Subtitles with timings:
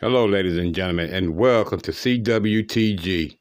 [0.00, 3.36] Hello, ladies and gentlemen, and welcome to CWTG.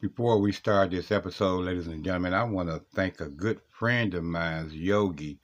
[0.00, 4.14] Before we start this episode, ladies and gentlemen, I want to thank a good friend
[4.14, 5.38] of mine, Yogi,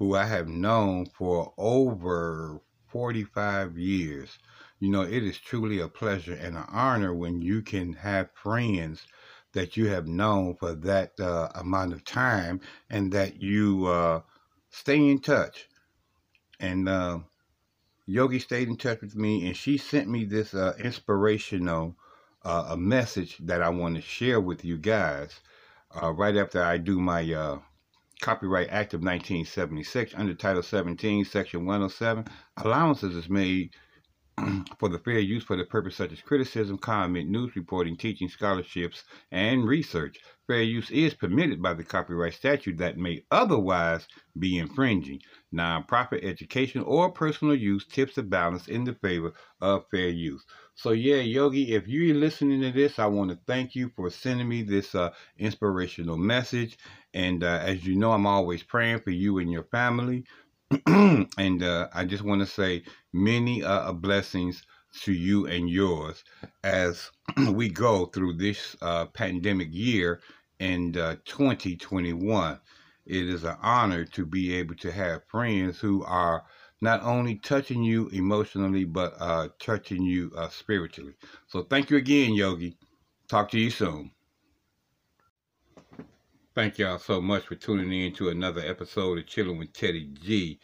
[0.00, 4.38] who I have known for over 45 years.
[4.78, 9.06] You know, it is truly a pleasure and an honor when you can have friends
[9.52, 14.22] that you have known for that uh, amount of time and that you uh,
[14.70, 15.68] stay in touch.
[16.58, 17.18] And uh,
[18.06, 21.94] Yogi stayed in touch with me, and she sent me this uh, inspirational
[22.42, 25.40] uh, a message that I want to share with you guys
[26.02, 27.20] uh, right after I do my
[28.20, 32.24] Copyright Act of 1976 under Title 17, Section 107.
[32.58, 33.74] Allowances is made
[34.78, 39.04] for the fair use for the purpose such as criticism, comment, news reporting, teaching, scholarships,
[39.32, 40.18] and research.
[40.46, 44.06] Fair use is permitted by the copyright statute that may otherwise
[44.38, 45.20] be infringing.
[45.52, 50.44] Non-profit education or personal use tips the balance in the favor of fair use.
[50.74, 54.48] So yeah, Yogi, if you're listening to this, I want to thank you for sending
[54.48, 56.78] me this uh, inspirational message.
[57.14, 60.24] And uh, as you know, I'm always praying for you and your family.
[60.86, 62.82] and uh, I just want to say
[63.12, 64.62] many uh, blessings
[65.02, 66.24] to you and yours
[66.64, 67.10] as
[67.52, 70.20] we go through this uh, pandemic year
[70.60, 72.58] in uh, 2021.
[73.06, 76.44] It is an honor to be able to have friends who are
[76.80, 81.14] not only touching you emotionally, but uh, touching you uh, spiritually.
[81.46, 82.76] So thank you again, Yogi.
[83.28, 84.10] Talk to you soon.
[86.54, 90.58] Thank y'all so much for tuning in to another episode of Chilling with Teddy G.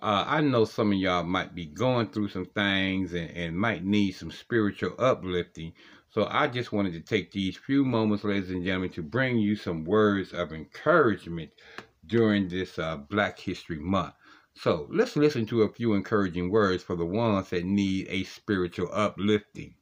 [0.00, 3.84] Uh, I know some of y'all might be going through some things and, and might
[3.84, 5.72] need some spiritual uplifting.
[6.10, 9.56] So I just wanted to take these few moments, ladies and gentlemen, to bring you
[9.56, 11.50] some words of encouragement
[12.06, 14.14] during this uh, Black History Month.
[14.58, 18.88] So let's listen to a few encouraging words for the ones that need a spiritual
[18.92, 19.74] uplifting.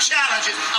[0.00, 0.54] challenges.
[0.54, 0.77] We all do.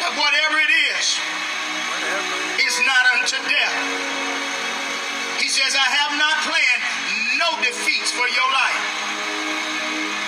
[0.00, 1.20] But whatever it is,
[2.60, 3.76] is not unto death.
[5.40, 6.82] He says, I have not planned
[7.38, 8.80] no defeats for your life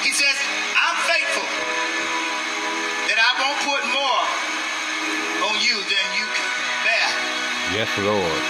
[0.02, 0.36] He says,
[0.76, 1.48] I'm faithful
[3.08, 4.24] that I won't put more
[5.48, 6.50] on you than you can
[6.84, 7.08] bear.
[7.72, 8.42] Yes, Lord.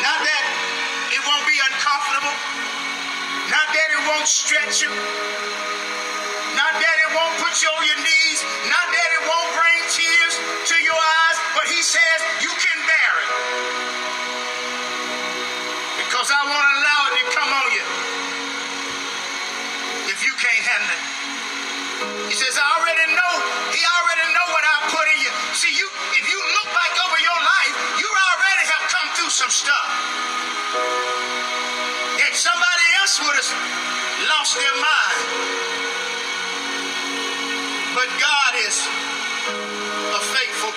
[0.00, 0.44] Not that
[1.10, 2.36] it won't be uncomfortable.
[3.50, 4.90] Not that it won't stretch you.
[6.54, 8.23] Not that it won't put you on your knees.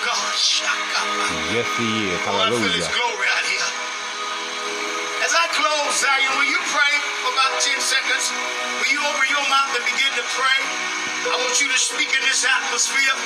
[0.04, 0.34] God.
[1.50, 2.18] Yes, He is.
[2.22, 2.86] Hallelujah.
[2.94, 3.70] glory out here.
[5.26, 6.94] As I close, Zion, will you pray
[7.26, 8.30] for about 10 seconds?
[8.78, 10.60] Will you open your mouth and begin to pray?
[11.28, 13.16] I want you to speak in this atmosphere.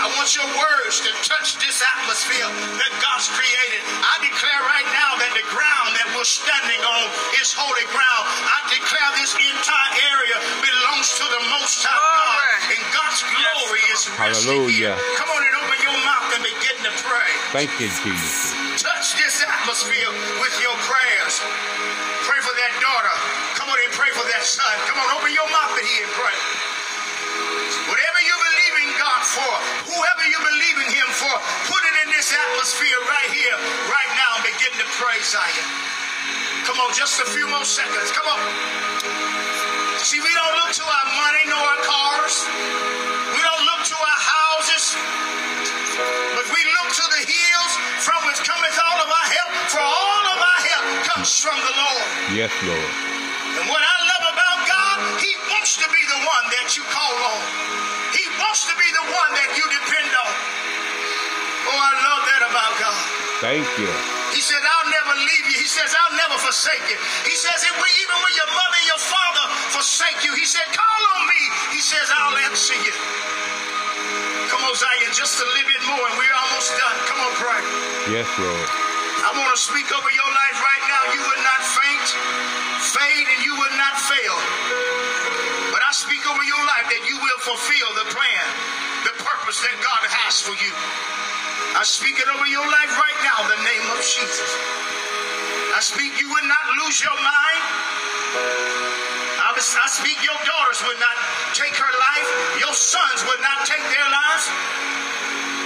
[0.00, 3.80] I want your words to touch this atmosphere that God's created.
[4.00, 7.04] I declare right now that the ground that we're standing on
[7.40, 8.24] is holy ground.
[8.44, 12.45] I declare this entire area belongs to the Most High God.
[12.66, 14.98] And God's glory is Hallelujah.
[14.98, 15.14] Here.
[15.14, 17.30] Come on and open your mouth and begin to pray.
[17.54, 18.50] Thank you, Jesus.
[18.82, 20.10] Touch this atmosphere
[20.42, 21.34] with your prayers.
[22.26, 23.14] Pray for that daughter.
[23.54, 24.74] Come on and pray for that son.
[24.90, 26.36] Come on, open your mouth and hear and pray.
[27.86, 29.52] Whatever you believe in God for,
[29.94, 31.34] whoever you believe in Him for,
[31.70, 35.66] put it in this atmosphere right here, right now, and begin to pray, Zion.
[36.66, 38.10] Come on, just a few more seconds.
[38.10, 39.75] Come on.
[40.06, 42.46] See, we don't look to our money nor our cars.
[43.34, 44.94] We don't look to our houses.
[46.30, 47.72] But we look to the hills
[48.06, 49.50] from which cometh all of our help.
[49.66, 52.06] For all of our help comes from the Lord.
[52.38, 52.90] Yes, Lord.
[53.58, 57.16] And what I love about God, He wants to be the one that you call
[57.26, 57.42] on.
[58.14, 60.32] He wants to be the one that you depend on.
[61.66, 63.02] Oh, I love that about God.
[63.42, 63.90] Thank you.
[64.30, 65.56] He said, I'll never leave you.
[65.58, 66.98] He says, I'll never forsake you.
[67.26, 68.75] He says, if we, even when your mother and your father
[69.86, 71.40] forsake you, he said, call on me.
[71.70, 72.90] He says, I'll answer you.
[74.50, 76.96] Come on, Zion, just a little bit more, and we're almost done.
[77.06, 77.62] Come on, pray.
[78.10, 78.66] Yes, Lord.
[79.22, 81.02] I want to speak over your life right now.
[81.14, 82.06] You would not faint,
[82.82, 84.34] fade, and you would not fail.
[85.70, 88.44] But I speak over your life that you will fulfill the plan,
[89.06, 90.74] the purpose that God has for you.
[91.78, 94.50] I speak it over your life right now in the name of Jesus.
[95.70, 98.95] I speak you would not lose your mind.
[99.56, 101.16] I, speak your daughters would not
[101.56, 102.28] take her life.
[102.60, 104.52] Your sons would not take their lives.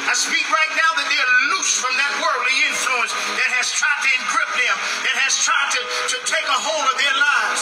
[0.06, 4.10] I speak right now that they're loose from that worldly influence that has tried to
[4.14, 4.76] encrypt them,
[5.10, 7.60] that has tried to, to take a hold of their lives.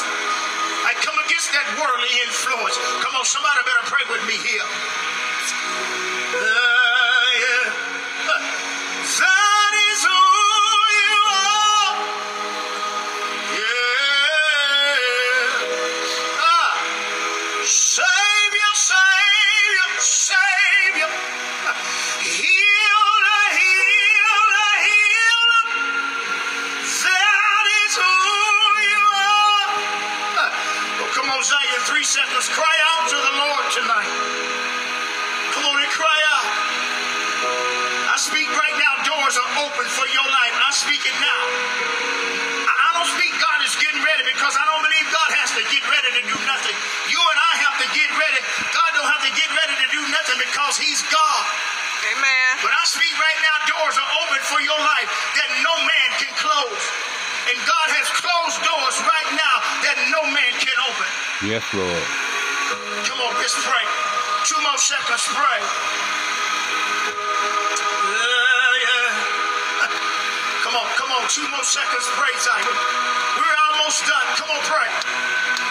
[0.85, 2.77] I come against that worldly influence.
[3.01, 4.69] Come on, somebody better pray with me here.
[6.37, 6.68] Uh,
[40.79, 41.43] speak it now.
[42.71, 45.63] I I don't speak God is getting ready because I don't believe God has to
[45.67, 46.77] get ready to do nothing.
[47.11, 48.39] You and I have to get ready.
[48.71, 51.43] God don't have to get ready to do nothing because He's God.
[52.15, 52.51] Amen.
[52.63, 56.33] But I speak right now, doors are open for your life that no man can
[56.39, 56.83] close.
[57.51, 61.09] And God has closed doors right now that no man can open.
[61.43, 62.07] Yes, Lord.
[63.03, 63.85] Come on, let's pray.
[64.47, 66.18] Two more seconds, pray.
[71.29, 72.65] Two more seconds, pray, Zion.
[73.37, 74.27] We're almost done.
[74.37, 75.68] Come on, pray.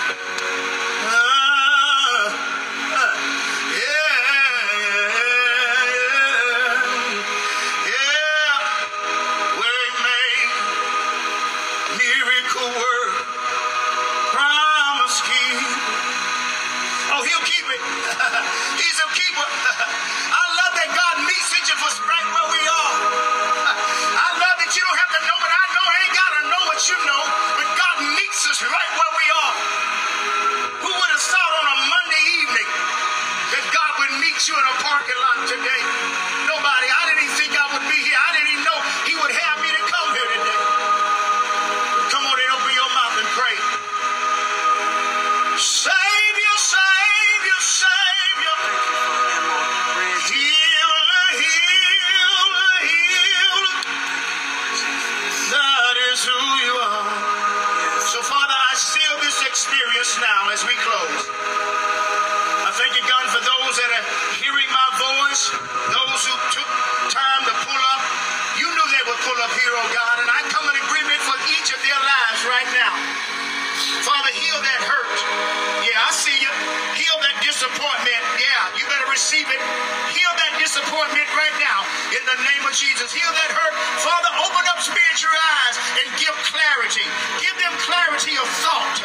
[80.78, 81.82] Disappointment right now
[82.14, 83.10] in the name of Jesus.
[83.10, 83.74] Heal that hurt.
[83.98, 87.02] Father, open up spiritual eyes and give clarity.
[87.42, 89.02] Give them clarity of thought.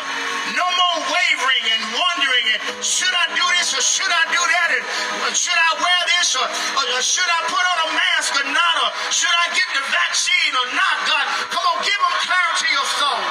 [0.53, 4.69] No more wavering and wondering and should I do this or should I do that?
[4.77, 8.47] And uh, should I wear this or, or should I put on a mask or
[8.53, 8.75] not?
[8.85, 10.97] Or should I get the vaccine or not?
[11.09, 11.25] God,
[11.57, 13.25] come on, give them clarity of thought.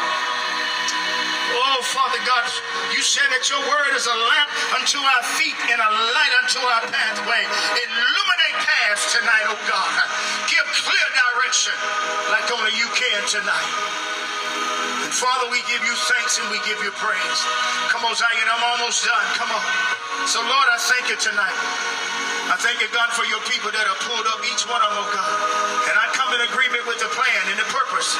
[1.61, 2.47] Oh, Father God,
[2.95, 6.59] you said that your word is a lamp unto our feet and a light unto
[6.63, 7.43] our pathway.
[7.43, 8.20] Illuminate
[8.61, 9.91] paths tonight, oh God.
[10.49, 11.73] Give clear direction
[12.29, 14.10] like only you can tonight.
[15.11, 17.39] Father, we give you thanks and we give you praise.
[17.91, 19.27] Come on, Zion, I'm almost done.
[19.35, 19.65] Come on.
[20.23, 21.57] So, Lord, I thank you tonight.
[22.47, 25.03] I thank you, God, for your people that are pulled up, each one of them,
[25.03, 25.35] oh God.
[25.91, 28.15] And I come in agreement with the plan and the purpose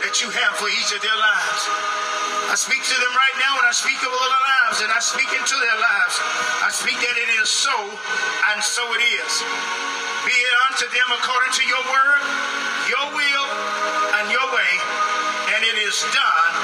[0.00, 1.60] that you have for each of their lives.
[2.48, 5.28] I speak to them right now and I speak over their lives and I speak
[5.32, 6.14] into their lives.
[6.64, 7.76] I speak that it is so
[8.52, 9.32] and so it is.
[10.24, 12.22] Be it unto them according to your word,
[12.88, 13.46] your will,
[14.18, 14.72] and your way.
[15.90, 16.54] And it is done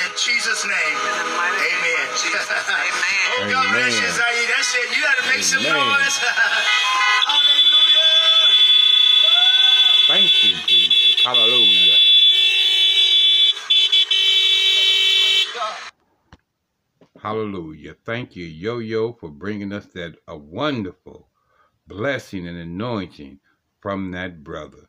[0.00, 0.96] in Jesus' name.
[0.96, 2.08] In the mighty name Amen.
[2.16, 2.48] Jesus.
[2.72, 2.88] Amen.
[3.36, 4.16] oh, God bless you, Amen.
[4.16, 4.48] Zaire.
[4.56, 4.96] That's it.
[4.96, 6.16] You got to make some noise.
[7.28, 8.00] Hallelujah.
[10.08, 11.22] Thank you, Jesus.
[11.22, 11.96] Hallelujah.
[17.20, 17.92] Hallelujah.
[17.92, 17.94] Hallelujah.
[18.06, 21.28] Thank you, Yo Yo, for bringing us that a wonderful
[21.86, 23.38] blessing and anointing
[23.80, 24.88] from that brother.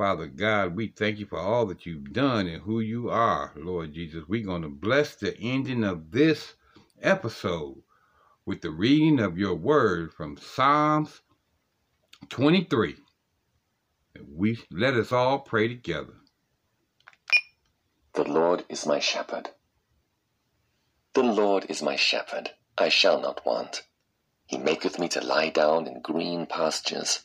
[0.00, 3.92] Father God, we thank you for all that you've done and who you are, Lord
[3.92, 4.24] Jesus.
[4.26, 6.54] We're going to bless the ending of this
[7.02, 7.82] episode
[8.46, 11.20] with the reading of your word from Psalms
[12.30, 12.96] 23.
[14.26, 16.14] We let us all pray together.
[18.14, 19.50] The Lord is my shepherd.
[21.12, 23.82] The Lord is my shepherd, I shall not want.
[24.46, 27.24] He maketh me to lie down in green pastures.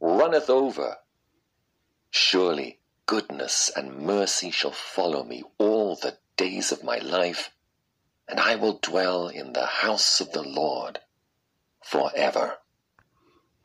[0.00, 0.96] runneth over.
[2.10, 7.50] Surely goodness and mercy shall follow me all the days of my life,
[8.28, 11.00] and I will dwell in the house of the Lord
[11.84, 12.56] forever.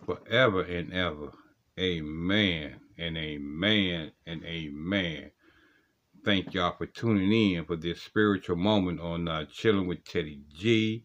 [0.06, 1.32] Forever and ever.
[1.80, 5.32] Amen and amen and amen.
[6.24, 11.04] Thank y'all for tuning in for this spiritual moment on uh, Chilling with Teddy G.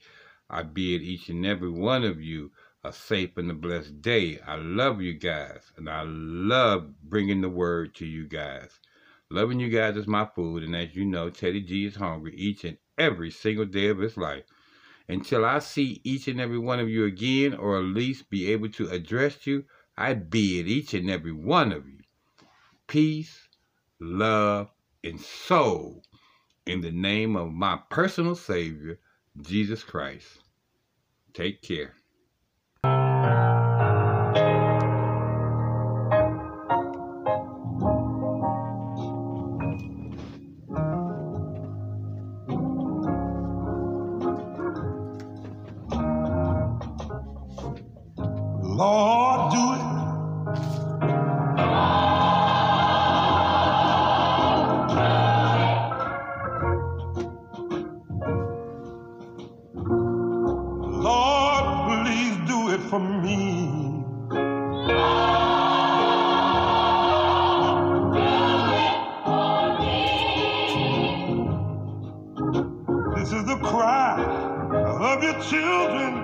[0.48, 4.40] I bid each and every one of you a safe and a blessed day.
[4.46, 8.80] I love you guys, and I love bringing the word to you guys.
[9.30, 12.64] Loving you guys is my food, and as you know, Teddy G is hungry each
[12.64, 14.44] and every single day of his life.
[15.08, 18.70] Until I see each and every one of you again, or at least be able
[18.70, 19.64] to address you,
[19.96, 21.98] I bid each and every one of you
[22.86, 23.46] peace,
[24.00, 24.68] love,
[25.04, 26.02] and soul
[26.66, 28.98] in the name of my personal Savior,
[29.40, 30.40] Jesus Christ.
[31.32, 31.94] Take care.
[73.16, 74.22] This is the cry
[74.74, 76.19] of your children.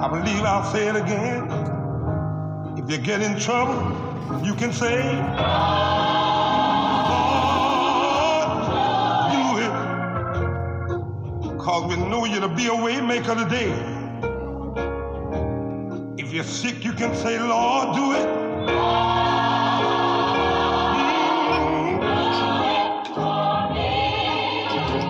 [0.00, 1.50] I believe I'll say it again.
[2.78, 3.74] If you get in trouble,
[4.42, 4.96] you can say,
[7.10, 8.48] Lord,
[9.34, 11.58] do it.
[11.58, 13.72] Cause we know you to be a way maker today.
[16.16, 18.26] If you're sick, you can say, Lord, do it.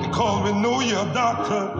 [0.02, 1.79] Because we know you're a doctor.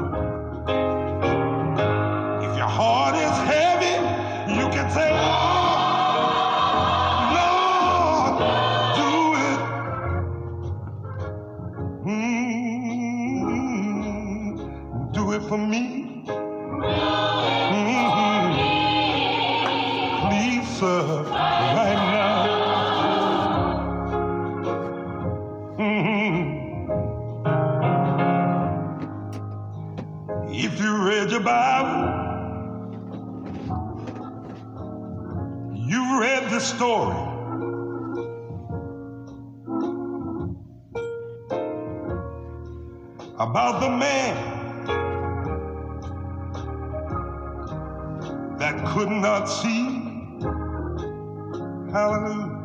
[35.90, 37.16] You read the story.
[43.40, 44.37] About the man
[48.56, 49.82] that could not see.
[51.90, 52.60] Hallelujah.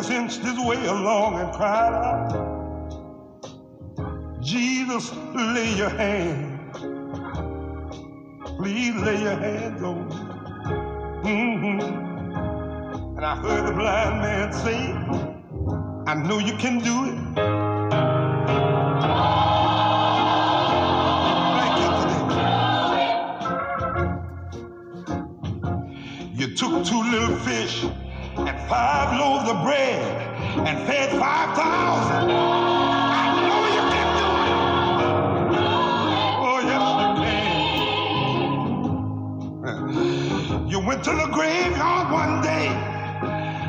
[0.00, 2.32] just inched his way along and cried out,
[4.40, 6.72] Jesus, lay your hand.
[8.56, 10.14] Please lay your hands on me.
[11.22, 11.80] Mm-hmm.
[13.18, 14.94] And I heard the blind man say,
[16.10, 17.18] I know you can do it.
[26.38, 27.84] You took two little fish
[28.68, 30.00] five loaves of bread
[30.66, 32.30] and fed 5,000.
[33.00, 34.78] I know you can do it.
[36.28, 37.90] Oh, yes, you can.
[40.70, 42.68] You went to the graveyard one day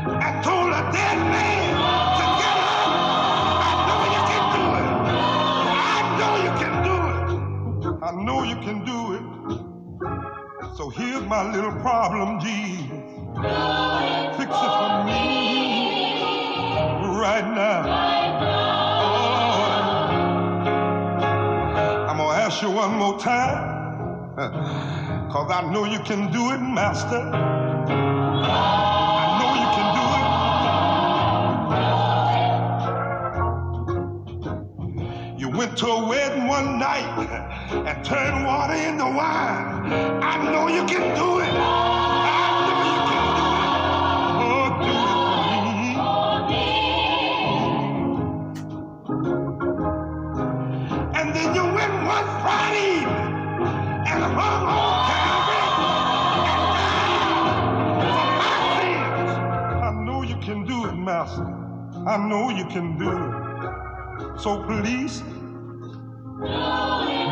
[0.07, 1.73] and told a dead man
[2.17, 3.09] to get up.
[3.69, 4.89] I know you can do it.
[5.93, 8.03] I know you can do it.
[8.03, 9.23] I know you can do it.
[10.77, 12.60] So here's my little problem, Jesus.
[23.21, 23.85] Time.
[25.31, 27.21] Cause I know you can do it, Master.
[27.21, 27.63] I
[29.39, 29.87] know you can
[35.19, 35.39] do it.
[35.39, 37.27] You went to a wedding one night
[37.71, 39.91] and turned water into wine.
[40.23, 41.53] I know you can do it.
[61.37, 64.39] I know you can do it.
[64.39, 65.21] So please,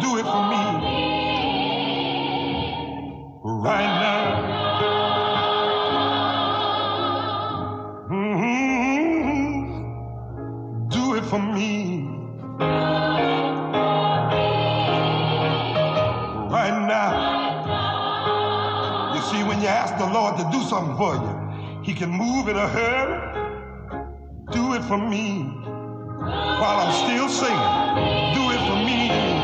[0.01, 0.63] do it for me
[3.43, 4.21] right now.
[8.09, 9.67] Mhm.
[10.89, 12.07] Do it for me
[16.49, 17.11] right now.
[19.15, 21.33] You see, when you ask the Lord to do something for you,
[21.83, 23.48] He can move in a hurry.
[24.51, 25.43] Do it for me
[26.23, 28.33] while I'm still singing.
[28.33, 29.38] Do it for me.